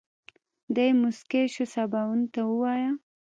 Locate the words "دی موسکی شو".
0.75-1.65